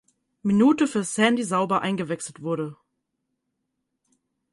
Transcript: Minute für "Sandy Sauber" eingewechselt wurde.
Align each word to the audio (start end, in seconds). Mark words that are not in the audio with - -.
Minute 0.41 0.87
für 0.87 1.03
"Sandy 1.03 1.43
Sauber" 1.43 1.81
eingewechselt 1.83 2.41
wurde. 2.41 2.75